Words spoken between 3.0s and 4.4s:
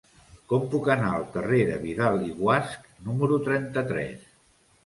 número trenta-tres?